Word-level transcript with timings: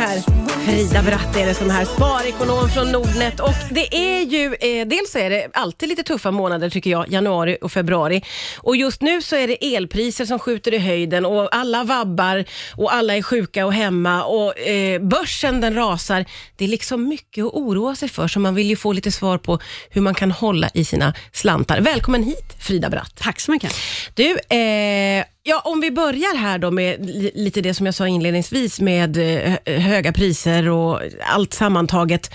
här. 0.00 0.20
Frida 0.66 1.02
Bratt 1.02 1.36
är 1.36 1.46
det 1.46 1.54
som 1.54 1.70
är 1.70 1.74
här, 1.74 1.84
sparekonom 1.84 2.68
från 2.68 2.92
Nordnet. 2.92 3.40
Och 3.40 3.54
det 3.70 3.96
är 3.96 4.22
ju, 4.22 4.44
eh, 4.46 4.86
dels 4.86 5.16
är 5.16 5.30
det 5.30 5.48
alltid 5.52 5.88
lite 5.88 6.02
tuffa 6.02 6.30
månader 6.30 6.70
tycker 6.70 6.90
jag, 6.90 7.08
januari 7.08 7.58
och 7.60 7.72
februari. 7.72 8.22
Och 8.58 8.76
just 8.76 9.02
nu 9.02 9.22
så 9.22 9.36
är 9.36 9.48
det 9.48 9.74
elpriser 9.76 10.24
som 10.24 10.38
skjuter 10.38 10.74
i 10.74 10.78
höjden 10.78 11.26
och 11.26 11.54
alla 11.54 11.84
vabbar 11.84 12.44
och 12.76 12.94
alla 12.94 13.16
är 13.16 13.22
sjuka 13.22 13.66
och 13.66 13.74
hemma 13.74 14.24
och 14.24 14.58
eh, 14.58 15.00
börsen 15.00 15.60
den 15.60 15.74
rasar. 15.74 16.24
Det 16.56 16.64
är 16.64 16.68
liksom 16.68 17.08
mycket 17.08 17.44
att 17.44 17.52
oroa 17.52 17.96
sig 17.96 18.08
för, 18.08 18.28
så 18.28 18.40
man 18.40 18.54
vill 18.54 18.70
ju 18.70 18.76
få 18.76 18.92
lite 18.92 19.12
svar 19.12 19.38
på 19.38 19.58
hur 19.90 20.00
man 20.00 20.14
kan 20.14 20.30
hålla 20.30 20.70
i 20.74 20.84
sina 20.84 21.14
slantar. 21.32 21.80
Välkommen 21.80 22.22
hit 22.22 22.56
Frida 22.60 22.90
Bratt. 22.90 23.12
Tack 23.14 23.40
så 23.40 23.50
mycket. 23.50 23.74
Du, 24.14 24.56
eh, 24.56 25.24
ja, 25.42 25.60
om 25.64 25.80
vi 25.80 25.90
börjar 25.90 26.36
här 26.36 26.58
då 26.58 26.70
med 26.70 27.10
lite 27.34 27.60
det 27.60 27.74
som 27.74 27.86
jag 27.86 27.94
sa 27.94 28.08
inledningsvis 28.08 28.80
med 28.80 29.16
eh, 29.16 29.80
höga 29.80 30.12
priser 30.12 30.68
och 30.68 31.00
allt 31.26 31.54
sammantaget. 31.54 32.30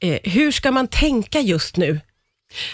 Eh, 0.00 0.18
hur 0.22 0.50
ska 0.50 0.70
man 0.70 0.88
tänka 0.88 1.40
just 1.40 1.76
nu? 1.76 2.00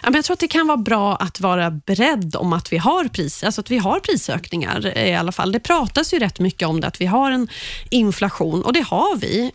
Ja, 0.03 0.11
men 0.11 0.15
jag 0.15 0.25
tror 0.25 0.35
att 0.35 0.41
det 0.41 0.49
kan 0.49 0.67
vara 0.67 0.77
bra 0.77 1.17
att 1.17 1.41
vara 1.41 1.71
beredd 1.71 2.37
om 2.37 2.53
att 2.53 2.73
vi 2.73 2.79
har 2.79 3.05
pris, 3.05 3.45
alltså 3.45 3.61
att 3.61 3.71
vi 3.71 3.79
har 3.79 4.01
prisökningar 4.01 4.93
eh, 4.95 5.11
i 5.11 5.15
alla 5.15 5.33
fall. 5.33 5.53
Det 5.53 5.61
pratas 5.61 6.15
ju 6.15 6.19
rätt 6.19 6.41
mycket 6.41 6.69
om 6.69 6.81
det, 6.81 6.87
att 6.87 7.01
vi 7.01 7.07
har 7.07 7.31
en 7.31 7.49
inflation 7.91 8.63
och 8.63 8.73
det 8.73 8.81
har 8.81 9.17
vi. 9.17 9.53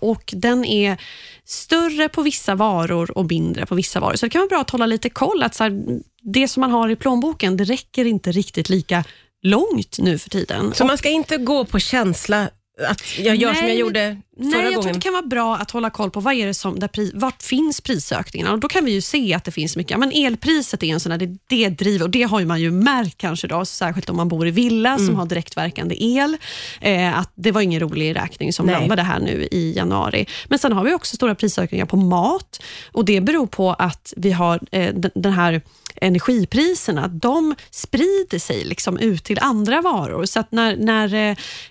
Och 0.00 0.34
Den 0.36 0.64
är 0.64 0.96
större 1.44 2.08
på 2.08 2.22
vissa 2.22 2.54
varor 2.54 3.18
och 3.18 3.26
mindre 3.30 3.66
på 3.66 3.74
vissa 3.74 4.00
varor. 4.00 4.16
Så 4.16 4.26
det 4.26 4.30
kan 4.30 4.40
vara 4.40 4.48
bra 4.48 4.60
att 4.60 4.70
hålla 4.70 4.86
lite 4.86 5.10
koll. 5.10 5.42
Att 5.42 5.54
så 5.54 5.64
här, 5.64 5.82
det 6.22 6.48
som 6.48 6.60
man 6.60 6.70
har 6.70 6.88
i 6.88 6.96
plånboken, 6.96 7.56
det 7.56 7.64
räcker 7.64 8.04
inte 8.04 8.32
riktigt 8.32 8.68
lika 8.68 9.04
långt 9.42 9.98
nu 9.98 10.18
för 10.18 10.30
tiden. 10.30 10.74
Så 10.74 10.84
man 10.84 10.98
ska 10.98 11.08
inte 11.08 11.36
gå 11.36 11.64
på 11.64 11.78
känsla 11.78 12.50
att 12.88 13.18
jag 13.18 13.36
gör 13.36 13.54
som 13.54 13.62
jag 13.62 13.68
Nej, 13.68 13.78
gjorde 13.78 14.20
Nej, 14.38 14.50
jag 14.52 14.62
tror 14.62 14.74
gången? 14.74 14.88
att 14.88 14.94
det 14.94 15.00
kan 15.00 15.12
vara 15.12 15.26
bra 15.26 15.56
att 15.56 15.70
hålla 15.70 15.90
koll 15.90 16.10
på 16.10 16.20
vad 16.20 16.34
är 16.34 16.46
det 16.46 16.54
som, 16.54 16.78
där 16.78 16.88
pri, 16.88 17.10
vart 17.14 17.42
finns 17.42 17.80
prisökningarna. 17.80 18.52
Och 18.52 18.58
då 18.60 18.68
kan 18.68 18.84
vi 18.84 18.92
ju 18.92 19.00
se 19.00 19.34
att 19.34 19.44
det 19.44 19.50
finns 19.50 19.76
mycket. 19.76 19.90
Ja, 19.90 19.98
Men 19.98 20.12
elpriset 20.12 20.82
är 20.82 20.86
en 20.86 21.00
sån 21.00 21.10
där, 21.10 21.26
det, 21.26 21.38
det 21.46 21.68
driver, 21.68 22.04
och 22.04 22.10
det 22.10 22.22
har 22.22 22.40
ju 22.40 22.46
man 22.46 22.60
ju 22.60 22.70
märkt 22.70 23.18
kanske, 23.18 23.46
då, 23.48 23.64
särskilt 23.64 24.10
om 24.10 24.16
man 24.16 24.28
bor 24.28 24.48
i 24.48 24.50
villa 24.50 24.92
Mm. 24.94 25.06
som 25.06 25.14
har 25.16 25.26
direktverkande 25.26 25.96
el. 26.04 26.36
Eh, 26.80 27.18
att 27.18 27.32
det 27.34 27.52
var 27.52 27.60
ingen 27.60 27.80
rolig 27.80 28.16
räkning 28.16 28.52
som 28.52 28.66
Nej. 28.66 28.74
landade 28.74 29.02
här 29.02 29.18
nu 29.18 29.48
i 29.50 29.72
januari. 29.76 30.26
Men 30.48 30.58
sen 30.58 30.72
har 30.72 30.84
vi 30.84 30.94
också 30.94 31.16
stora 31.16 31.34
prisökningar 31.34 31.86
på 31.86 31.96
mat 31.96 32.62
och 32.92 33.04
det 33.04 33.20
beror 33.20 33.46
på 33.46 33.72
att 33.72 34.12
vi 34.16 34.32
har 34.32 34.60
eh, 34.72 34.94
den, 35.14 35.32
här 35.32 35.62
energipriserna, 36.00 37.08
de 37.08 37.54
sprider 37.70 38.38
sig 38.38 38.64
liksom 38.64 38.98
ut 38.98 39.24
till 39.24 39.38
andra 39.40 39.80
varor. 39.80 40.24
Så 40.24 40.40
att 40.40 40.52
när, 40.52 40.76
när 40.76 41.14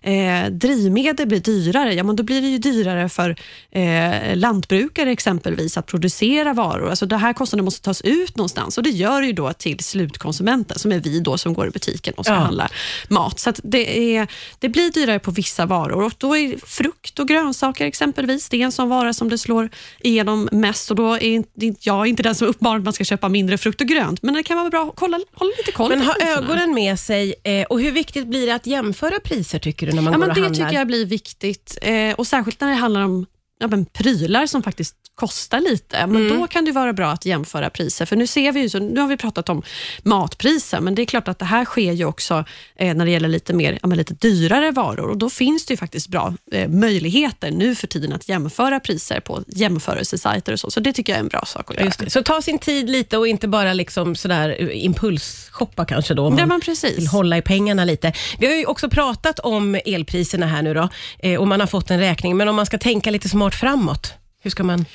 eh, 0.04 0.14
eh, 0.14 0.50
drivmedel 0.50 1.28
blir 1.28 1.40
dyrare, 1.40 1.94
ja, 1.94 2.04
men 2.04 2.16
då 2.16 2.24
blir 2.24 2.42
det 2.42 2.48
ju 2.56 2.60
dyrare 2.60 3.10
för 3.10 3.36
eh, 3.72 4.36
lantbrukare 4.36 5.12
exempelvis 5.12 5.78
att 5.78 5.86
producera 5.86 6.54
varor. 6.54 6.90
Alltså 6.90 7.06
det 7.06 7.18
här 7.18 7.34
kostnaden 7.34 7.66
måste 7.66 7.82
tas 7.82 8.02
ut 8.02 8.38
någonstans 8.38 8.78
och 8.78 8.84
det 8.84 8.90
gör 8.90 9.22
det 9.22 9.28
ju 9.28 9.34
då 9.34 9.54
till 9.54 9.80
slutkonsumenten, 9.84 10.80
som 10.80 10.92
är 10.92 11.00
vi 11.00 11.20
då 11.20 11.38
som 11.38 11.54
går 11.54 11.68
i 11.68 11.70
butiken 11.70 12.14
och 12.18 12.26
ska 12.26 12.34
Ja. 12.34 12.40
handla 12.40 12.70
mat. 13.08 13.40
Så 13.40 13.54
det, 13.64 14.16
är, 14.18 14.28
det 14.60 14.70
blir 14.70 14.92
dyrare 14.92 15.20
på 15.20 15.32
vissa 15.32 15.66
varor 15.66 16.04
och 16.04 16.14
då 16.18 16.38
är 16.38 16.56
frukt 16.66 17.20
och 17.20 17.28
grönsaker 17.28 17.86
exempelvis, 17.86 18.50
det 18.50 18.62
är 18.62 18.66
en 18.66 18.72
sån 18.72 18.90
vara 18.90 19.14
som 19.14 19.30
det 19.30 19.38
slår 19.38 19.70
igenom 20.00 20.50
mest 20.52 20.90
och 20.92 20.96
då 20.98 21.14
är 21.18 21.44
jag 21.80 22.08
inte 22.08 22.24
den 22.24 22.36
som 22.36 22.48
uppmanar 22.48 22.78
att 22.78 22.84
man 22.84 22.94
ska 22.94 23.04
köpa 23.04 23.30
mindre 23.30 23.58
frukt 23.58 23.82
och 23.82 23.88
grönt, 23.88 24.22
men 24.24 24.34
det 24.34 24.44
kan 24.44 24.58
vara 24.58 24.70
bra 24.70 24.84
att 24.90 24.96
kolla, 24.96 25.20
hålla 25.34 25.52
lite 25.58 25.72
koll 25.72 25.90
Men 25.90 26.02
ha 26.02 26.16
ögonen 26.22 26.74
med 26.74 27.00
sig 27.00 27.36
eh, 27.44 27.64
och 27.66 27.82
hur 27.82 27.92
viktigt 27.92 28.28
blir 28.28 28.46
det 28.48 28.56
att 28.56 28.68
jämföra 28.68 29.20
priser 29.20 29.60
tycker 29.60 29.88
du 29.88 29.94
när 29.94 30.02
man 30.02 30.14
Ja, 30.14 30.18
går 30.18 30.20
men 30.20 30.30
och 30.30 30.36
det 30.36 30.42
handlar? 30.42 30.66
tycker 30.66 30.78
jag 30.80 30.88
blir 30.88 31.06
viktigt 31.06 31.78
eh, 31.82 32.14
och 32.16 32.28
särskilt 32.28 32.45
särskilt 32.46 32.62
när 32.62 32.68
det 32.68 32.76
handlar 32.76 33.02
om 33.02 33.26
ja, 33.60 33.68
men 33.68 33.86
prylar 33.86 34.46
som 34.46 34.64
faktiskt 34.64 34.96
kostar 35.16 35.60
lite. 35.60 36.08
Men 36.08 36.16
Mm. 36.26 36.40
Då 36.40 36.48
kan 36.48 36.66
det 36.66 36.72
vara 36.72 36.94
bra 36.94 37.12
att 37.12 37.26
jämföra 37.26 37.70
priser. 37.70 38.06
För 38.06 38.16
nu 38.16 38.28
ser 38.28 38.52
vi 38.52 38.60
ju, 38.60 38.70
så, 38.70 38.80
nu 38.80 39.00
har 39.02 39.08
vi 39.08 39.18
pratat 39.18 39.50
om 39.50 39.62
matpriser, 40.04 40.80
men 40.82 40.96
det 40.96 41.02
är 41.02 41.06
klart 41.06 41.28
att 41.28 41.40
det 41.40 41.46
här 41.46 41.66
sker 41.66 41.92
ju 41.92 42.06
också 42.06 42.46
eh, 42.76 42.96
när 42.96 43.06
det 43.06 43.12
gäller 43.12 43.30
lite, 43.30 43.54
mer, 43.54 43.80
ja, 43.84 43.88
lite 43.90 44.14
dyrare 44.14 44.72
varor. 44.72 45.10
Och 45.10 45.18
Då 45.18 45.30
finns 45.30 45.66
det 45.66 45.74
ju 45.74 45.78
faktiskt 45.78 46.08
bra 46.08 46.34
eh, 46.52 46.68
möjligheter 46.70 47.52
nu 47.52 47.76
för 47.76 47.88
tiden 47.88 48.14
att 48.14 48.30
jämföra 48.30 48.80
priser 48.80 49.20
på 49.20 49.44
jämförelsesajter 49.48 50.54
och 50.54 50.60
så. 50.60 50.72
Så 50.72 50.80
det 50.80 50.94
tycker 50.94 51.14
jag 51.14 51.18
är 51.18 51.24
en 51.24 51.28
bra 51.28 51.44
sak 51.46 51.70
att 51.72 51.76
göra. 51.76 51.86
Just 51.86 52.00
det. 52.00 52.10
Så 52.10 52.24
ta 52.24 52.42
sin 52.42 52.60
tid 52.60 52.90
lite 52.90 53.18
och 53.18 53.28
inte 53.28 53.48
bara 53.48 53.74
liksom 53.74 54.16
sådär 54.16 54.56
eh, 54.60 54.86
impulsshoppa 54.86 55.86
kanske 55.86 56.14
då. 56.14 56.26
om 56.28 56.38
Ja, 56.38 56.46
man 56.46 56.62
precis. 56.62 56.98
vill 56.98 57.08
hålla 57.08 57.38
i 57.38 57.42
pengarna 57.42 57.86
lite. 57.86 58.14
Vi 58.40 58.48
har 58.48 58.54
ju 58.54 58.66
också 58.66 58.90
pratat 58.90 59.40
om 59.40 59.76
elpriserna 59.86 60.46
här 60.46 60.62
nu 60.62 60.74
då 60.74 60.90
eh, 61.20 61.40
och 61.40 61.48
man 61.48 61.60
har 61.60 61.68
fått 61.68 61.92
en 61.92 62.00
räkning. 62.00 62.38
Men 62.38 62.48
om 62.48 62.56
man 62.56 62.66
ska 62.66 62.78
tänka 62.78 63.12
lite 63.12 63.30
smart 63.30 63.45
framåt, 63.52 64.14
hur 64.42 64.52
ska 64.52 64.64
man? 64.64 64.86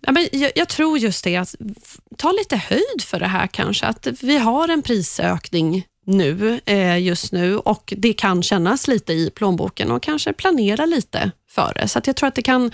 Ja, 0.00 0.12
men 0.12 0.28
jag, 0.32 0.52
jag 0.54 0.68
tror 0.68 0.98
just 0.98 1.24
det, 1.24 1.36
att 1.36 1.54
ta 2.18 2.32
lite 2.32 2.56
höjd 2.56 3.02
för 3.02 3.20
det 3.20 3.26
här 3.26 3.46
kanske. 3.46 3.86
Att 3.86 4.06
vi 4.20 4.38
har 4.38 4.68
en 4.68 4.82
prisökning 4.82 5.86
nu, 6.06 6.60
eh, 6.66 6.98
just 6.98 7.32
nu 7.32 7.58
och 7.58 7.94
det 7.96 8.12
kan 8.12 8.42
kännas 8.42 8.88
lite 8.88 9.12
i 9.12 9.30
plånboken 9.30 9.90
och 9.90 10.02
kanske 10.02 10.32
planera 10.32 10.86
lite 10.86 11.30
för 11.56 11.72
det. 11.76 11.88
Så 11.88 12.00
jag 12.04 12.16
tror 12.16 12.28
att 12.28 12.34
det 12.34 12.42
kan, 12.42 12.70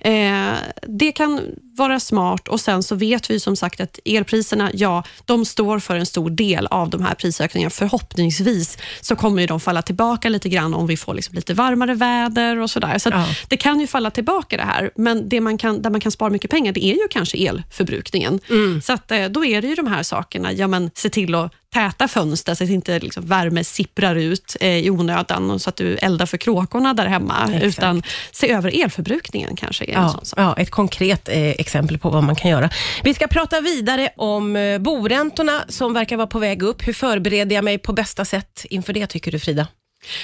eh, 0.00 0.52
det 0.82 1.12
kan 1.12 1.40
vara 1.76 2.00
smart 2.00 2.48
och 2.48 2.60
sen 2.60 2.82
så 2.82 2.94
vet 2.94 3.30
vi 3.30 3.40
som 3.40 3.56
sagt 3.56 3.80
att 3.80 3.98
elpriserna, 4.04 4.70
ja, 4.74 5.02
de 5.24 5.44
står 5.44 5.78
för 5.78 5.96
en 5.96 6.06
stor 6.06 6.30
del 6.30 6.66
av 6.66 6.90
de 6.90 7.02
här 7.02 7.14
prisökningarna. 7.14 7.70
Förhoppningsvis 7.70 8.78
så 9.00 9.16
kommer 9.16 9.46
de 9.46 9.60
falla 9.60 9.82
tillbaka 9.82 10.28
lite 10.28 10.48
grann 10.48 10.74
om 10.74 10.86
vi 10.86 10.96
får 10.96 11.14
liksom 11.14 11.34
lite 11.34 11.54
varmare 11.54 11.94
väder 11.94 12.58
och 12.58 12.70
sådär. 12.70 12.98
Så 12.98 13.08
att 13.08 13.14
Ja. 13.14 13.26
det 13.48 13.56
kan 13.56 13.80
ju 13.80 13.86
falla 13.86 14.10
tillbaka 14.10 14.56
det 14.56 14.62
här, 14.62 14.90
men 14.96 15.28
det 15.28 15.40
man 15.40 15.58
kan, 15.58 15.82
där 15.82 15.90
man 15.90 16.00
kan 16.00 16.12
spara 16.12 16.30
mycket 16.30 16.50
pengar, 16.50 16.72
det 16.72 16.84
är 16.84 16.94
ju 16.94 17.08
kanske 17.10 17.36
elförbrukningen. 17.48 18.40
Så 18.82 18.92
att, 18.92 19.10
eh, 19.10 19.24
då 19.24 19.44
är 19.44 19.62
det 19.62 19.68
ju 19.68 19.74
de 19.74 19.86
här 19.86 20.02
sakerna, 20.02 20.52
ja 20.52 20.66
men 20.66 20.90
se 20.94 21.08
till 21.08 21.34
att 21.34 21.52
täta 21.74 22.08
fönster 22.08 22.54
så 22.54 22.64
att 22.64 22.70
inte 22.70 22.98
liksom 22.98 23.26
värme 23.26 23.64
sipprar 23.64 24.16
ut 24.16 24.56
eh, 24.60 24.76
i 24.76 24.90
onödan 24.90 25.58
så 25.60 25.68
att 25.70 25.76
du 25.76 25.96
eldar 25.96 26.26
för 26.26 26.36
kråkorna 26.36 26.94
där 26.94 27.06
hemma, 27.06 27.34
Exakt. 27.52 27.64
utan 27.64 28.02
se 28.32 28.50
över 28.52 28.82
elförbrukningen 28.84 29.56
kanske 29.56 29.84
är 29.84 29.88
en 29.94 30.02
Ja, 30.02 30.08
sån 30.08 30.24
sak. 30.24 30.38
ja, 30.38 30.54
ett 30.56 30.70
konkret 30.70 31.28
eh, 31.28 31.50
exempel 31.50 31.98
på 31.98 32.10
vad 32.10 32.22
man 32.24 32.36
kan 32.36 32.50
göra. 32.50 32.70
Vi 33.04 33.14
ska 33.14 33.26
prata 33.26 33.60
vidare 33.60 34.08
om 34.16 34.56
eh, 34.56 34.78
boräntorna 34.78 35.64
som 35.68 35.92
verkar 35.94 36.16
vara 36.16 36.26
på 36.26 36.38
väg 36.38 36.62
upp. 36.62 36.88
Hur 36.88 36.92
förbereder 36.92 37.54
jag 37.56 37.64
mig 37.64 37.78
på 37.78 37.92
bästa 37.92 38.24
sätt 38.24 38.66
inför 38.70 38.92
det, 38.92 39.06
tycker 39.06 39.32
du 39.32 39.38
Frida? 39.38 39.66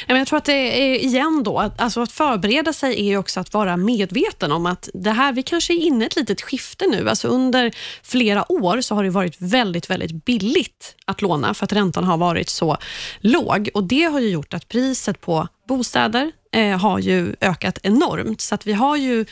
Jag 0.06 0.26
tror 0.26 0.36
att 0.36 0.44
det 0.44 0.82
är 0.82 0.94
igen 1.04 1.42
då, 1.44 1.58
att, 1.58 1.80
alltså 1.80 2.00
att 2.02 2.12
förbereda 2.12 2.72
sig 2.72 3.10
är 3.10 3.16
också 3.18 3.40
att 3.40 3.52
vara 3.54 3.76
medveten 3.76 4.52
om 4.52 4.66
att 4.66 4.88
det 4.94 5.10
här, 5.10 5.32
vi 5.32 5.42
kanske 5.42 5.72
är 5.74 5.78
inne 5.78 6.04
i 6.04 6.06
ett 6.06 6.16
litet 6.16 6.42
skifte 6.42 6.86
nu. 6.86 7.08
Alltså 7.08 7.28
under 7.28 7.72
flera 8.02 8.52
år 8.52 8.80
så 8.80 8.94
har 8.94 9.04
det 9.04 9.10
varit 9.10 9.36
väldigt, 9.38 9.90
väldigt 9.90 10.24
billigt 10.24 10.94
att 11.04 11.22
låna 11.22 11.54
för 11.54 11.64
att 11.64 11.72
räntan 11.72 12.04
har 12.04 12.16
varit 12.16 12.48
så 12.48 12.76
låg 13.20 13.68
och 13.74 13.84
det 13.84 14.02
har 14.02 14.20
ju 14.20 14.28
gjort 14.28 14.54
att 14.54 14.68
priset 14.68 15.20
på 15.20 15.48
bostäder 15.68 16.32
eh, 16.52 16.78
har 16.78 16.98
ju 16.98 17.36
ökat 17.40 17.78
enormt. 17.82 18.40
Så 18.40 18.54
att 18.54 18.66
vi 18.66 18.72
har 18.72 18.96
ju 18.96 19.24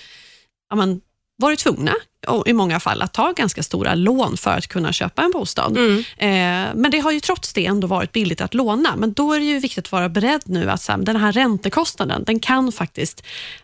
ja, 0.71 0.77
men, 0.77 1.01
varit 1.37 1.59
tvungna 1.59 1.95
i 2.47 2.53
många 2.53 2.81
fall 2.81 3.03
att 3.03 3.13
ta 3.13 3.33
ganska 3.33 3.63
stora 3.63 3.95
lån 3.95 4.37
för 4.37 4.51
att 4.51 4.67
kunna 4.67 4.93
köpa 4.93 5.23
en 5.23 5.31
bostad. 5.31 5.77
Eh, 6.17 6.29
men 6.75 6.91
det 6.91 6.99
har 6.99 7.13
ju 7.13 7.21
trots 7.21 7.53
det 7.53 7.67
ändå 7.67 7.87
varit 7.87 8.13
billigt 8.13 8.41
att 8.41 8.55
låna. 8.55 8.97
Men 8.97 9.13
då 9.13 9.33
är 9.33 9.39
det 9.39 9.45
ju 9.45 9.59
viktigt 9.59 9.85
att 9.87 9.93
vara 9.93 10.09
beredd 10.09 10.43
nu 10.45 10.71
att 10.71 10.83
så 10.83 10.93
här, 10.93 10.99
den 10.99 11.17
här 11.17 11.33
räntekostnaden, 11.33 12.25
den 12.25 12.41
kan 12.41 12.73
faktiskt 12.73 13.23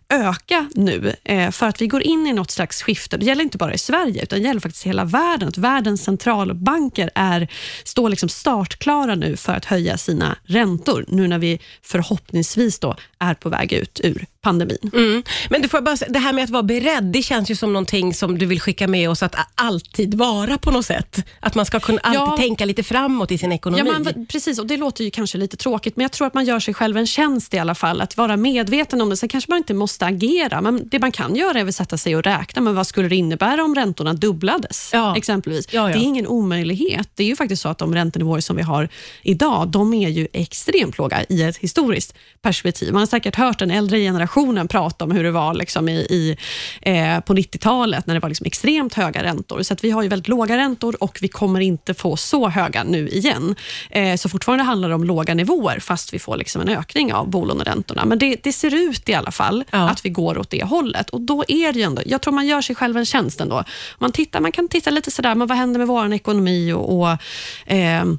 öka 0.09 0.71
nu 0.75 1.15
eh, 1.25 1.51
för 1.51 1.67
att 1.67 1.81
vi 1.81 1.87
går 1.87 2.03
in 2.03 2.27
i 2.27 2.33
något 2.33 2.51
slags 2.51 2.83
skifte. 2.83 3.17
Det 3.17 3.27
gäller 3.27 3.43
inte 3.43 3.59
bara 3.59 3.75
i 3.75 3.79
Sverige, 3.79 4.23
utan 4.23 4.39
det 4.39 4.47
gäller 4.47 4.61
faktiskt 4.61 4.87
hela 4.87 5.05
världen. 5.05 5.49
Att 5.49 5.59
världens 5.59 6.05
centralbanker 6.05 7.11
är, 7.15 7.49
står 7.85 8.09
liksom 8.09 8.29
startklara 8.29 9.15
nu 9.15 9.37
för 9.37 9.53
att 9.53 9.65
höja 9.65 9.99
sina 9.99 10.37
räntor, 10.45 11.05
nu 11.09 11.29
när 11.29 11.39
vi 11.39 11.61
förhoppningsvis 11.83 12.79
då 12.79 12.97
är 13.19 13.35
på 13.35 13.49
väg 13.49 13.73
ut 13.73 14.01
ur 14.05 14.27
pandemin. 14.41 14.91
Mm. 14.93 15.23
Men 15.51 15.63
du 15.63 15.69
får 15.69 15.81
bara, 15.81 15.97
det 16.09 16.19
här 16.19 16.33
med 16.33 16.45
att 16.45 16.51
vara 16.51 16.63
beredd, 16.63 17.05
det 17.05 17.23
känns 17.23 17.51
ju 17.51 17.57
som 17.57 17.73
någonting 17.73 18.15
som 18.15 18.39
du 18.39 18.46
vill 18.47 18.61
skicka 18.61 18.89
med 18.89 19.11
oss 19.11 19.23
att 19.23 19.35
alltid 19.55 20.15
vara 20.15 20.59
på 20.59 20.71
något 20.71 20.87
sätt. 20.87 21.25
Att 21.41 21.55
man 21.55 21.67
ska 21.67 21.81
kunna 21.81 21.99
alltid 22.03 22.21
Ja. 22.21 22.37
tänka 22.37 22.65
lite 22.65 22.83
framåt 22.83 23.31
i 23.33 23.39
sin 23.39 23.53
ekonomi. 23.53 23.83
Ja, 23.87 23.99
man, 23.99 24.27
precis, 24.27 24.59
och 24.59 24.67
det 24.67 24.77
låter 24.77 25.05
ju 25.05 25.11
kanske 25.11 25.39
lite 25.39 25.57
tråkigt, 25.57 25.97
men 25.97 26.03
jag 26.03 26.13
tror 26.13 26.27
att 26.27 26.35
man 26.35 26.45
gör 26.45 26.61
sig 26.61 26.75
själv 26.75 26.97
en 26.97 27.07
tjänst 27.07 27.55
i 27.55 27.59
alla 27.59 27.75
fall, 27.75 28.01
att 28.01 28.17
vara 28.17 28.37
medveten 28.37 29.01
om 29.01 29.11
det. 29.11 29.17
Sen 29.17 29.29
kanske 29.29 29.51
man 29.51 29.59
inte 29.59 29.75
måste 29.75 30.07
agera, 30.07 30.61
men 30.61 30.89
det 30.89 30.99
man 30.99 31.13
kan 31.13 31.37
göra 31.37 31.61
är 31.61 31.69
att 31.69 31.75
sätta 31.75 31.97
sig 31.99 32.17
och 32.17 32.23
räkna, 32.23 32.63
men 32.63 32.75
vad 32.75 32.87
skulle 32.87 33.09
det 33.09 33.17
innebära 33.17 33.65
om 33.65 33.75
räntorna 33.75 34.13
dubblades? 34.15 34.91
Ja. 34.93 35.17
exempelvis. 35.17 35.69
Ja. 35.73 35.87
Det 35.87 35.93
är 35.93 36.03
ingen 36.03 36.27
omöjlighet. 36.27 37.09
Det 37.15 37.23
är 37.23 37.27
ju 37.27 37.37
faktiskt 37.37 37.63
så 37.63 37.69
att 37.69 37.79
de 37.79 37.95
räntenivåer 37.95 38.41
som 38.41 38.57
vi 38.57 38.63
har 38.63 38.89
idag, 39.23 39.69
de 39.69 39.95
är 39.95 40.09
ju 40.09 40.29
extremt 40.33 40.99
låga 40.99 41.25
i 41.29 41.43
ett 41.43 41.57
historiskt 41.57 42.15
perspektiv. 42.43 42.93
Man 42.93 43.01
har 43.01 43.07
säkert 43.07 43.35
hört 43.37 43.59
den 43.59 43.71
äldre 43.71 43.99
generationen 43.99 44.69
prata 44.69 45.05
om 45.05 45.11
hur 45.11 45.25
det 45.25 45.31
var 45.31 45.55
liksom 45.55 45.89
i, 45.89 45.93
i, 45.93 46.37
eh, 46.83 47.21
på 47.21 47.35
90-talet, 47.35 48.07
när 48.07 48.15
det 48.15 48.21
var 48.21 48.29
liksom 48.29 48.36
liksom 48.37 48.47
extremt 48.47 48.95
höga 48.95 49.23
räntor. 49.23 49.63
Så 49.63 49.75
att 49.75 49.85
vi 49.85 49.91
har 49.91 50.03
ju 50.03 50.09
väldigt 50.09 50.29
låga 50.29 50.57
räntor 50.57 50.97
och 51.01 51.19
vi 51.23 51.29
kommer 51.29 51.61
inte 51.61 51.95
få 51.95 52.17
så 52.17 52.49
höga 52.49 52.85
nu 52.85 53.09
igen. 53.09 53.55
Eh, 53.91 54.17
så 54.17 54.29
fortfarande 54.29 54.65
handlar 54.65 54.89
det 54.89 54.95
om 54.95 55.05
låga 55.05 55.35
nivåer, 55.35 55.81
fast 55.81 56.15
vi 56.15 56.19
får 56.19 56.37
liksom 56.37 56.63
en 56.63 56.69
ökning 56.69 57.13
av 57.13 57.31
bolåneräntorna. 57.31 58.05
Men 58.05 58.19
det, 58.19 58.37
det 58.43 58.53
ser 58.53 58.75
ut 58.75 59.09
i 59.09 59.15
alla 59.15 59.31
fall 59.31 59.65
Ja. 59.71 59.89
att 59.91 60.05
vi 60.05 60.09
går 60.09 60.39
åt 60.39 60.51
det 60.51 60.65
hållet. 60.65 61.11
Och 61.11 61.21
då 61.21 61.45
är 61.49 61.73
det 61.73 61.79
ju 61.79 61.85
ändå, 61.85 62.03
jag 62.07 62.23
tror 62.23 62.35
man 62.35 62.47
gör 62.47 62.61
sig 62.61 62.77
själv 62.77 62.97
en 62.97 63.07
tjänst 63.07 63.41
ändå. 63.41 63.65
Man, 63.99 64.13
tittar, 64.13 64.41
man 64.41 64.53
kan 64.53 64.69
titta 64.69 64.91
lite 64.91 65.11
sådär, 65.11 65.35
men 65.35 65.49
vad 65.49 65.59
händer 65.59 65.79
med 65.79 65.89
vår 65.89 66.13
ekonomi 66.13 66.73
och, 66.73 66.99
och 67.01 67.19
ehm, 67.67 68.19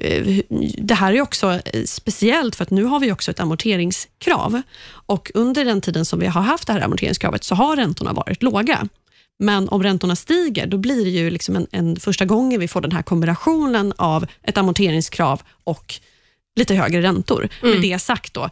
Eh, 0.00 0.40
det 0.78 0.94
här 0.94 1.12
är 1.12 1.20
också 1.20 1.60
eh, 1.64 1.84
speciellt 1.84 2.56
för 2.56 2.62
att 2.62 2.70
nu 2.70 2.84
har 2.84 3.00
vi 3.00 3.12
också 3.12 3.30
ett 3.30 3.40
amorteringskrav 3.40 4.62
och 4.90 5.30
under 5.34 5.64
den 5.64 5.80
tiden 5.80 6.04
som 6.04 6.18
vi 6.18 6.26
har 6.26 6.40
haft 6.40 6.66
det 6.66 6.72
här 6.72 6.80
amorteringskravet 6.80 7.44
så 7.44 7.54
har 7.54 7.76
räntorna 7.76 8.12
varit 8.12 8.42
låga. 8.42 8.88
Men 9.38 9.68
om 9.68 9.82
räntorna 9.82 10.16
stiger, 10.16 10.66
då 10.66 10.78
blir 10.78 11.04
det 11.04 11.10
ju 11.10 11.30
liksom 11.30 11.56
en, 11.56 11.66
en 11.70 11.96
första 11.96 12.24
gången 12.24 12.60
vi 12.60 12.68
får 12.68 12.80
den 12.80 12.92
här 12.92 13.02
kombinationen 13.02 13.92
av 13.96 14.26
ett 14.42 14.58
amorteringskrav 14.58 15.42
och 15.64 15.94
lite 16.56 16.74
högre 16.74 17.02
räntor. 17.02 17.48
Med 17.62 17.80
det 17.82 17.98
sagt 17.98 18.34
då, 18.34 18.48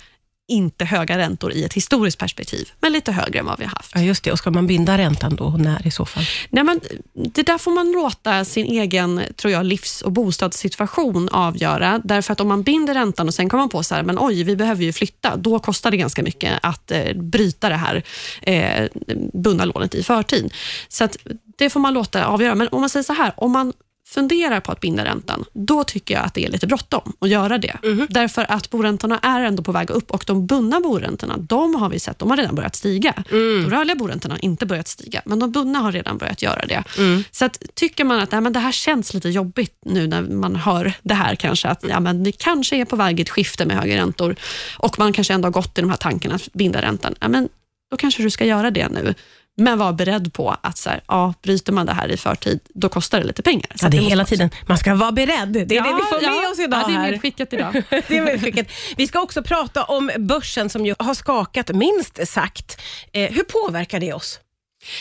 inte 0.49 0.85
höga 0.85 1.19
räntor 1.19 1.53
i 1.53 1.65
ett 1.65 1.73
historiskt 1.73 2.19
perspektiv, 2.19 2.69
men 2.81 2.93
lite 2.93 3.13
högre 3.13 3.39
än 3.39 3.47
vad 3.47 3.59
vi 3.59 3.65
har 3.65 3.71
haft. 3.71 3.93
Ja, 3.95 4.01
just 4.01 4.25
det. 4.25 4.33
Och 4.33 4.39
ska 4.39 4.51
man 4.51 4.67
binda 4.67 4.99
räntan 4.99 5.37
då? 5.37 5.45
Och 5.45 5.61
när 5.61 5.87
i 5.87 5.91
så 5.91 6.05
fall? 6.05 6.25
Nej, 6.51 6.65
men 6.65 6.81
det 7.13 7.43
där 7.43 7.59
får 7.59 7.71
man 7.71 7.93
låta 7.93 8.45
sin 8.45 8.67
egen 8.67 9.23
tror 9.37 9.53
jag, 9.53 9.67
livs 9.67 10.03
och 10.03 10.13
bostadssituation 10.13 11.29
avgöra. 11.29 12.01
Därför 12.05 12.33
att 12.33 12.41
om 12.41 12.49
man 12.49 12.63
binder 12.63 12.95
räntan 12.95 13.29
och 13.29 13.35
sen 13.35 13.49
kommer 13.49 13.63
man 13.63 13.69
på 13.69 13.83
så 13.83 13.95
här, 13.95 14.03
men 14.03 14.19
oj, 14.21 14.43
vi 14.43 14.57
behöver 14.57 14.85
ju 14.85 14.93
flytta. 14.93 15.37
Då 15.37 15.59
kostar 15.59 15.91
det 15.91 15.97
ganska 15.97 16.23
mycket 16.23 16.59
att 16.63 16.91
eh, 16.91 17.15
bryta 17.15 17.69
det 17.69 17.77
här 17.77 18.03
eh, 18.43 18.89
bundna 19.33 19.65
lånet 19.65 19.95
i 19.95 20.03
förtid. 20.03 20.53
Så 20.89 21.05
att 21.05 21.17
det 21.59 21.71
får 21.71 21.81
man 21.81 21.95
låta 21.95 22.27
avgöra. 22.27 22.55
Men 22.55 22.69
om 22.69 22.81
man 22.81 22.91
säger 22.91 23.05
så 23.05 23.13
här, 23.13 23.33
om 23.37 23.53
man 23.53 23.73
funderar 24.08 24.61
på 24.61 24.73
att 24.73 24.81
binda 24.81 25.05
räntan, 25.05 25.44
då 25.53 25.85
tycker 25.85 26.14
jag 26.14 26.25
att 26.25 26.35
det 26.35 26.44
är 26.44 26.50
lite 26.50 26.67
bråttom 26.67 27.12
att 27.19 27.29
göra 27.29 27.58
det. 27.58 27.76
Därför 28.08 28.47
att 28.53 28.70
boräntorna 28.70 29.19
är 29.19 29.41
ändå 29.41 29.62
på 29.62 29.73
väg 29.73 29.91
upp 29.91 30.11
och 30.11 30.25
de 30.26 30.47
bundna 30.47 30.81
boräntorna, 30.81 31.37
de 31.37 31.75
har 31.75 31.88
vi 31.88 31.99
sett, 31.99 32.19
de 32.19 32.31
har 32.31 32.37
redan 32.37 32.55
börjat 32.55 32.76
stiga. 32.76 33.14
De 33.31 33.70
rörliga 33.70 33.97
boräntorna 33.97 34.35
har 34.35 34.44
inte 34.44 34.67
börjat 34.67 34.88
stiga, 34.88 35.23
men 35.25 35.38
de 35.38 35.53
bundna 35.53 35.79
har 35.79 35.93
redan 35.93 36.19
börjat 36.19 36.43
göra 36.43 36.67
det. 36.67 36.85
Så 37.31 37.44
att, 37.44 37.62
tycker 37.75 38.05
man 38.05 38.20
att 38.20 38.32
nej, 38.32 38.41
men 38.41 38.53
det 38.53 38.61
här 38.61 38.73
känns 38.73 39.14
lite 39.14 39.29
jobbigt 39.29 39.79
nu 39.87 40.06
när 40.06 40.23
man 40.23 40.56
hör 40.56 40.93
det 41.02 41.14
här 41.14 41.35
kanske, 41.35 41.69
att 41.69 41.85
ja, 41.88 42.00
men 42.00 42.25
vi 42.25 42.32
kanske 42.32 42.76
är 42.76 42.85
på 42.85 42.97
väg 42.97 43.20
i 43.20 43.23
ett 43.23 43.31
skifte 43.31 43.67
med 43.67 43.76
högre 43.76 43.97
räntor 43.97 44.37
och 44.79 44.99
man 44.99 45.12
kanske 45.12 45.35
ändå 45.35 45.47
har 45.47 45.52
gått 45.52 45.79
i 45.79 45.81
de 45.81 45.91
här 45.91 45.97
tankarna 45.97 46.35
att 46.35 46.52
binda 46.52 46.82
räntan, 46.82 47.14
ja, 47.20 47.29
men 47.29 47.49
då 47.91 47.97
kanske 47.97 48.23
du 48.23 48.31
ska 48.31 48.44
göra 48.44 48.71
det 48.71 48.88
nu. 48.88 49.15
Men 49.59 49.79
var 49.79 49.93
beredd 49.93 50.33
på 50.33 50.56
att 50.61 50.79
så 50.79 50.91
här, 50.91 51.00
ja, 51.09 51.35
bryter 51.43 51.73
man 51.73 51.87
det 51.87 51.93
här 51.93 52.09
i 52.09 52.17
förtid, 52.17 52.61
då 52.75 52.88
kostar 52.88 53.21
det 53.21 53.27
lite 53.27 53.43
pengar. 53.43 53.73
Så 53.75 53.87
Ja, 53.87 53.91
det 53.91 53.97
är 53.97 54.00
hela 54.00 54.25
tiden. 54.25 54.50
Man 54.67 54.79
ska 54.79 54.94
vara 54.94 55.12
beredd. 55.12 55.49
Det 55.49 55.61
är 55.61 55.65
det 55.65 55.75
vi 55.75 55.83
får 55.83 56.21
med 56.21 56.44
ja, 56.44 56.50
oss 56.50 56.59
idag 56.59 56.83
ja, 56.83 56.87
det 56.87 56.93
är 56.94 56.99
här. 56.99 57.11
medskickat 57.11 57.53
idag. 57.53 57.73
det 57.91 58.17
är 58.19 58.25
medskicket. 58.25 58.71
Vi 58.97 59.06
ska 59.06 59.21
också 59.21 59.43
prata 59.43 59.85
om 59.85 60.11
börsen 60.19 60.71
som 60.71 60.87
ju 60.87 60.94
har 60.99 61.15
skakat 61.15 61.69
minst 61.69 62.29
sagt. 62.29 62.81
Eh, 63.12 63.33
hur 63.33 63.43
påverkar 63.43 64.00
det 64.00 64.12
oss? 64.12 64.41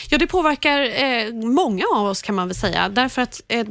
Ja, 0.08 0.18
det 0.18 0.26
påverkar 0.26 0.80
eh, 0.80 1.34
många 1.34 1.84
av 1.94 2.06
oss 2.06 2.22
kan 2.22 2.34
man 2.34 2.48
väl 2.48 2.54
säga. 2.54 2.88
Därför 2.88 3.22
att 3.22 3.40
eh, 3.48 3.64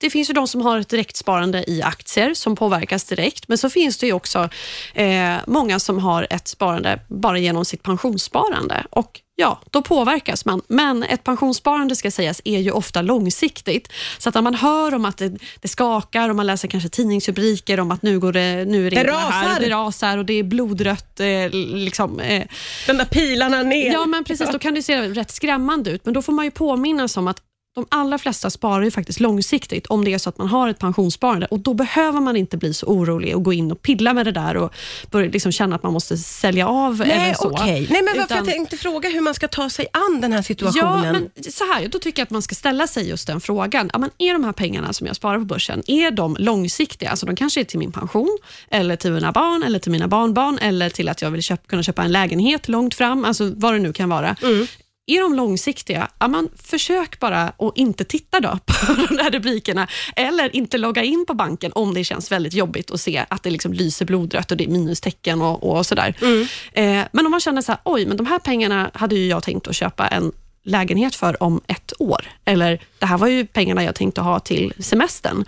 det 0.00 0.10
finns 0.10 0.30
ju 0.30 0.34
de 0.34 0.48
som 0.48 0.60
har 0.60 0.78
ett 0.78 0.88
direktsparande 0.88 1.70
i 1.70 1.82
aktier 1.82 2.34
som 2.34 2.56
påverkas 2.56 3.04
direkt. 3.04 3.48
Men 3.48 3.58
så 3.58 3.70
finns 3.70 3.98
det 3.98 4.06
ju 4.06 4.12
också 4.12 4.48
eh, 4.94 5.34
många 5.46 5.78
som 5.78 5.98
har 5.98 6.26
ett 6.30 6.48
sparande 6.48 7.00
bara 7.08 7.38
genom 7.38 7.64
sitt 7.64 7.82
pensionssparande. 7.82 8.86
Och 8.90 9.20
ja, 9.36 9.60
då 9.70 9.82
påverkas 9.82 10.44
man. 10.44 10.62
Men 10.68 11.02
ett 11.02 11.24
pensionssparande 11.24 11.96
ska 11.96 12.10
sägas 12.10 12.40
är 12.44 12.58
ju 12.58 12.70
ofta 12.70 13.02
långsiktigt. 13.02 13.92
Så 14.18 14.28
att 14.28 14.34
när 14.34 14.42
man 14.42 14.54
hör 14.54 14.94
om 14.94 15.04
att 15.04 15.16
det, 15.18 15.32
det 15.60 15.68
skakar 15.68 16.28
och 16.28 16.36
man 16.36 16.46
läser 16.46 16.68
kanske 16.68 16.88
tidningsrubriker 16.88 17.80
om 17.80 17.90
att 17.90 18.02
nu 18.02 18.18
går 18.20 18.32
det, 18.32 18.64
nu 18.64 18.86
är 18.86 18.90
det, 18.90 19.02
Det 19.02 19.12
här, 19.12 19.46
rasar. 19.46 19.60
det 19.60 19.70
rasar 19.70 20.18
och 20.18 20.24
det 20.24 20.34
är 20.34 20.42
blodrött. 20.42 21.20
Eh, 21.20 21.26
liksom, 21.52 22.20
eh, 22.20 22.46
De 22.86 22.92
där 22.92 23.04
pilarna 23.04 23.62
ner. 23.62 23.92
Ja, 23.92 24.06
men 24.06 24.24
precis. 24.24 24.50
Då 24.52 24.58
kan 24.58 24.74
det 24.74 24.82
se 24.82 25.08
rätt 25.08 25.30
skrämmande 25.30 25.90
ut. 25.90 26.04
Men 26.04 26.14
då 26.14 26.22
får 26.22 26.32
man 26.32 26.44
ju 26.44 26.50
påminnas 26.50 27.16
om 27.16 27.28
att 27.28 27.42
de 27.74 27.86
allra 27.88 28.18
flesta 28.18 28.50
sparar 28.50 28.82
ju 28.84 28.90
faktiskt 28.90 29.20
långsiktigt 29.20 29.86
om 29.86 30.04
det 30.04 30.14
är 30.14 30.18
så 30.18 30.28
att 30.28 30.38
man 30.38 30.48
har 30.48 30.68
ett 30.68 30.78
pensionssparande 30.78 31.46
och 31.46 31.58
då 31.60 31.74
behöver 31.74 32.20
man 32.20 32.36
inte 32.36 32.56
bli 32.56 32.74
så 32.74 32.86
orolig 32.86 33.36
och 33.36 33.42
gå 33.44 33.52
in 33.52 33.72
och 33.72 33.82
pilla 33.82 34.14
med 34.14 34.26
det 34.26 34.32
där 34.32 34.56
och 34.56 34.72
börja 35.10 35.30
liksom 35.30 35.52
känna 35.52 35.76
att 35.76 35.82
man 35.82 35.92
måste 35.92 36.16
sälja 36.18 36.68
av 36.68 36.98
Nej, 36.98 37.10
även 37.10 37.34
så. 37.34 37.50
okej. 37.50 37.86
Nej, 37.90 38.02
men 38.02 38.04
varför 38.16 38.22
Utan- 38.24 38.36
jag 38.36 38.46
tänkte 38.54 38.76
fråga 38.76 39.08
hur 39.08 39.20
man 39.20 39.34
ska 39.34 39.48
ta 39.48 39.70
sig 39.70 39.86
an 39.92 40.20
den 40.20 40.32
här 40.32 40.38
Ja, 40.38 40.42
situationen. 40.42 41.12
men 41.34 41.52
så 41.52 41.64
här, 41.72 41.88
då 41.88 41.98
tycker 41.98 42.20
jag 42.20 42.24
att 42.26 42.30
man 42.30 42.42
ska 42.42 42.54
ställa 42.54 42.86
sig 42.86 43.08
just 43.08 43.26
den 43.26 43.40
frågan. 43.40 43.90
Ja, 43.92 43.98
men 43.98 44.10
är 44.18 44.32
de 44.32 44.44
här 44.44 44.52
pengarna 44.52 44.92
som 44.92 45.06
jag 45.06 45.16
sparar 45.16 45.38
på 45.38 45.44
börsen, 45.44 45.82
är 45.86 46.10
de 46.10 46.36
långsiktiga? 46.38 47.10
Alltså 47.10 47.26
de 47.26 47.36
kanske 47.36 47.60
är 47.60 47.64
till 47.64 47.78
min 47.78 47.92
pension, 47.92 48.38
eller 48.70 48.96
till 48.96 49.12
mina 49.12 49.32
barn, 49.32 49.62
eller 49.62 49.78
till 49.78 49.92
mina 49.92 50.08
barnbarn, 50.08 50.58
eller 50.58 50.90
till 50.90 51.08
att 51.08 51.22
jag 51.22 51.30
vill 51.30 51.42
köpa, 51.42 51.62
kunna 51.66 51.82
köpa 51.82 52.02
en 52.02 52.12
lägenhet 52.12 52.68
långt 52.68 52.94
fram, 52.94 53.24
alltså 53.24 53.52
vad 53.56 53.72
det 53.74 53.78
nu 53.78 53.92
kan 53.92 54.08
vara. 54.08 54.36
Är 55.10 55.20
de 55.20 55.34
långsiktiga, 55.34 56.08
ja, 56.18 56.28
man 56.28 56.48
försök 56.62 57.18
bara 57.18 57.42
att 57.42 57.72
inte 57.74 58.04
titta 58.04 58.40
då 58.40 58.58
på 58.66 58.92
de 59.08 59.16
där 59.16 59.30
rubrikerna, 59.30 59.88
eller 60.16 60.56
inte 60.56 60.78
logga 60.78 61.02
in 61.02 61.26
på 61.26 61.34
banken 61.34 61.72
om 61.74 61.94
det 61.94 62.04
känns 62.04 62.32
väldigt 62.32 62.54
jobbigt 62.54 62.90
att 62.90 63.00
se 63.00 63.24
att 63.28 63.42
det 63.42 63.50
liksom 63.50 63.72
lyser 63.72 64.04
blodrött 64.06 64.50
och 64.50 64.56
det 64.56 64.64
är 64.64 64.68
minustecken 64.68 65.42
och, 65.42 65.70
och 65.76 65.86
sådär. 65.86 66.14
Eh, 66.72 67.04
men 67.12 67.26
om 67.26 67.30
man 67.30 67.40
känner 67.40 67.62
så 67.62 67.72
här, 67.72 67.80
oj, 67.84 68.06
men 68.06 68.16
de 68.16 68.26
här 68.26 68.38
pengarna 68.38 68.90
hade 68.94 69.14
ju 69.14 69.26
jag 69.26 69.42
tänkt 69.42 69.68
att 69.68 69.76
köpa 69.76 70.08
en 70.08 70.32
lägenhet 70.64 71.14
för 71.14 71.42
om 71.42 71.60
ett 71.66 71.92
år. 71.98 72.26
Eller 72.44 72.82
det 72.98 73.06
här 73.06 73.18
var 73.18 73.26
ju 73.26 73.46
pengarna 73.46 73.84
jag 73.84 73.94
tänkte 73.94 74.20
ha 74.20 74.40
till 74.40 74.72
semestern. 74.78 75.44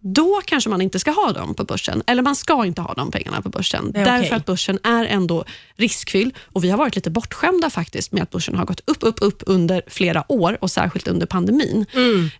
Då 0.00 0.40
kanske 0.44 0.70
man 0.70 0.80
inte 0.80 0.98
ska 0.98 1.10
ha 1.10 1.32
dem 1.32 1.54
på 1.54 1.64
börsen. 1.64 2.02
Eller 2.06 2.22
man 2.22 2.36
ska 2.36 2.64
inte 2.66 2.80
ha 2.82 2.94
de 2.94 3.10
pengarna 3.10 3.42
på 3.42 3.48
börsen. 3.48 3.92
Är 3.94 4.04
därför 4.04 4.36
att 4.36 4.44
börsen 4.44 4.78
är 4.82 5.04
ändå 5.04 5.44
riskfylld. 5.76 6.34
Och 6.40 6.64
vi 6.64 6.70
har 6.70 6.78
varit 6.78 6.94
lite 6.96 7.10
bortskämda 7.10 7.70
faktiskt 7.70 8.12
med 8.12 8.22
att 8.22 8.30
börsen 8.30 8.56
har 8.56 8.64
gått 8.64 8.80
upp, 8.84 8.98
upp, 9.00 9.18
upp 9.20 9.42
under 9.46 9.82
flera 9.86 10.32
år 10.32 10.58
och 10.60 10.70
särskilt 10.70 11.08
under 11.08 11.26
pandemin. 11.26 11.86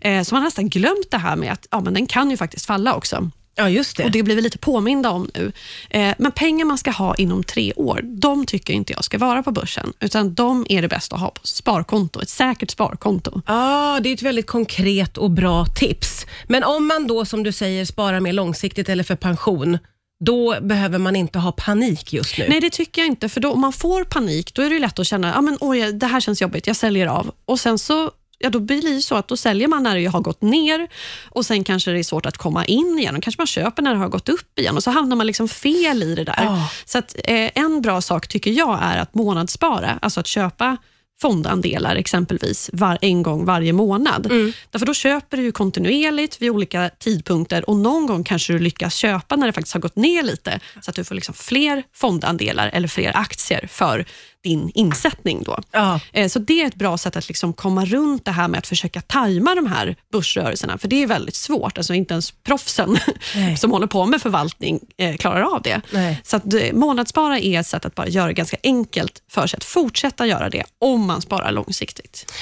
Eh, 0.00 0.22
så 0.22 0.34
man 0.34 0.42
har 0.42 0.46
nästan 0.46 0.68
glömt 0.68 1.10
det 1.10 1.18
här 1.18 1.36
med 1.36 1.52
att 1.52 1.66
ja, 1.70 1.80
men 1.80 1.94
den 1.94 2.06
kan 2.06 2.30
ju 2.30 2.36
faktiskt 2.36 2.66
falla 2.66 2.94
också. 2.94 3.30
Ja, 3.56 3.68
just 3.68 3.96
det. 3.96 4.04
Och 4.04 4.10
Det 4.10 4.22
blir 4.22 4.36
vi 4.36 4.42
lite 4.42 4.58
påminda 4.58 5.10
om 5.10 5.30
nu. 5.34 5.52
Eh, 5.90 6.14
men 6.18 6.32
pengar 6.32 6.64
man 6.64 6.78
ska 6.78 6.90
ha 6.90 7.14
inom 7.14 7.44
tre 7.44 7.72
år, 7.72 8.00
de 8.02 8.46
tycker 8.46 8.74
inte 8.74 8.92
jag 8.92 9.04
ska 9.04 9.18
vara 9.18 9.42
på 9.42 9.50
börsen. 9.50 9.92
Utan 10.00 10.34
de 10.34 10.66
är 10.68 10.82
det 10.82 10.88
bäst 10.88 11.12
att 11.12 11.20
ha 11.20 11.30
på 11.30 11.46
sparkonto, 11.46 12.20
ett 12.20 12.28
säkert 12.28 12.70
sparkonto. 12.70 13.42
Ja, 13.46 14.00
det 14.02 14.08
är 14.08 14.14
ett 14.14 14.22
väldigt 14.22 14.46
konkret 14.46 15.18
och 15.18 15.30
bra 15.30 15.66
tips. 15.66 16.26
Men 16.46 16.64
om 16.64 16.86
man 16.86 17.06
då, 17.06 17.24
som 17.24 17.42
du 17.42 17.52
säger, 17.52 17.84
sparar 17.84 18.20
mer 18.20 18.32
långsiktigt 18.32 18.88
eller 18.88 19.04
för 19.04 19.16
pension, 19.16 19.78
då 20.24 20.56
behöver 20.60 20.98
man 20.98 21.16
inte 21.16 21.38
ha 21.38 21.52
panik 21.52 22.12
just 22.12 22.38
nu. 22.38 22.46
Nej, 22.48 22.60
det 22.60 22.70
tycker 22.70 23.02
jag 23.02 23.06
inte. 23.06 23.28
För 23.28 23.40
då, 23.40 23.52
om 23.52 23.60
man 23.60 23.72
får 23.72 24.04
panik, 24.04 24.54
då 24.54 24.62
är 24.62 24.70
det 24.70 24.78
lätt 24.78 24.98
att 24.98 25.06
känna 25.06 25.34
att 25.34 25.50
ah, 25.50 25.56
oj, 25.60 25.92
det 25.92 26.06
här 26.06 26.20
känns 26.20 26.42
jobbigt, 26.42 26.66
jag 26.66 26.76
säljer 26.76 27.06
av. 27.06 27.30
Och 27.44 27.60
sen 27.60 27.78
så 27.78 28.10
Ja, 28.38 28.50
då 28.50 28.60
blir 28.60 28.82
det 28.82 29.02
så 29.02 29.14
att 29.14 29.28
då 29.28 29.36
säljer 29.36 29.68
man 29.68 29.82
när 29.82 29.96
det 29.96 30.06
har 30.06 30.20
gått 30.20 30.42
ner 30.42 30.88
och 31.30 31.46
sen 31.46 31.64
kanske 31.64 31.90
det 31.90 31.98
är 31.98 32.02
svårt 32.02 32.26
att 32.26 32.36
komma 32.36 32.64
in 32.64 32.98
igen. 32.98 33.16
Och 33.16 33.22
kanske 33.22 33.40
man 33.40 33.46
köper 33.46 33.82
när 33.82 33.94
det 33.94 34.00
har 34.00 34.08
gått 34.08 34.28
upp 34.28 34.58
igen 34.58 34.76
och 34.76 34.82
så 34.82 34.90
hamnar 34.90 35.16
man 35.16 35.26
liksom 35.26 35.48
fel 35.48 36.02
i 36.02 36.14
det 36.14 36.24
där. 36.24 36.44
Ja. 36.44 36.68
Så 36.84 36.98
att, 36.98 37.16
eh, 37.24 37.50
en 37.54 37.82
bra 37.82 38.00
sak 38.00 38.28
tycker 38.28 38.50
jag 38.50 38.78
är 38.82 38.98
att 38.98 39.14
månadsspara, 39.14 39.98
alltså 40.02 40.20
att 40.20 40.26
köpa 40.26 40.76
fondandelar 41.20 41.96
exempelvis 41.96 42.70
var, 42.72 42.98
en 43.00 43.22
gång 43.22 43.44
varje 43.44 43.72
månad. 43.72 44.22
Därför 44.70 44.86
då 44.86 44.94
köper 44.94 45.36
du 45.36 45.52
kontinuerligt 45.52 46.42
vid 46.42 46.50
olika 46.50 46.90
tidpunkter 46.98 47.70
och 47.70 47.76
någon 47.76 48.06
gång 48.06 48.24
kanske 48.24 48.52
du 48.52 48.58
lyckas 48.58 48.94
köpa 48.94 49.36
när 49.36 49.46
det 49.46 49.52
faktiskt 49.52 49.74
har 49.74 49.80
gått 49.80 49.96
ner 49.96 50.22
lite 50.22 50.60
så 50.80 50.90
att 50.90 50.94
du 50.94 51.04
får 51.04 51.14
liksom 51.14 51.34
fler 51.34 51.82
fondandelar 51.94 52.70
eller 52.72 52.88
fler 52.88 53.16
aktier 53.16 53.68
för 53.70 54.04
din 54.46 54.70
insättning. 54.74 55.42
Då. 55.42 55.58
Ja. 55.72 56.00
Eh, 56.12 56.28
Så 56.28 56.38
det 56.38 56.62
är 56.62 56.66
ett 56.66 56.74
bra 56.74 56.98
sätt 56.98 57.16
att 57.16 57.28
liksom 57.28 57.52
komma 57.52 57.84
runt 57.84 58.24
det 58.24 58.30
här 58.30 58.48
med 58.48 58.58
att 58.58 58.66
försöka 58.66 59.00
tajma 59.00 59.54
de 59.54 59.66
här 59.66 59.96
börsrörelserna, 60.12 60.78
för 60.78 60.88
det 60.88 61.02
är 61.02 61.06
väldigt 61.06 61.34
svårt. 61.34 61.78
Alltså 61.78 61.94
inte 61.94 62.14
ens 62.14 62.30
proffsen 62.30 62.98
Nej. 63.34 63.56
som 63.60 63.70
håller 63.70 63.86
på 63.86 64.06
med 64.06 64.22
förvaltning 64.22 64.80
eh, 64.98 65.16
klarar 65.16 65.42
av 65.54 65.62
det. 65.62 65.80
Nej. 65.90 66.20
Så 66.24 66.36
att 66.36 66.54
eh, 66.54 66.72
månadsspara 66.72 67.38
är 67.38 67.60
ett 67.60 67.66
sätt 67.66 67.84
att 67.84 67.94
bara 67.94 68.08
göra 68.08 68.26
det 68.26 68.32
ganska 68.34 68.56
enkelt 68.62 69.22
för 69.30 69.46
sig 69.46 69.56
att 69.56 69.64
fortsätta 69.64 70.26
göra 70.26 70.50
det 70.50 70.64
om 70.80 71.06
man 71.06 71.22
sparar 71.22 71.52
långsiktigt. 71.52 72.32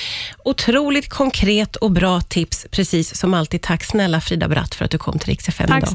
Otroligt 0.44 1.08
konkret 1.08 1.76
och 1.76 1.90
bra 1.90 2.20
tips, 2.20 2.66
precis 2.70 3.16
som 3.16 3.34
alltid. 3.34 3.62
Tack 3.62 3.84
snälla 3.84 4.20
Frida 4.20 4.48
Bratt 4.48 4.74
för 4.74 4.84
att 4.84 4.90
du 4.90 4.98
kom 4.98 5.18
till 5.18 5.28
Rix 5.28 5.48
FM 5.48 5.68
Tack 5.68 5.78
idag. 5.82 5.90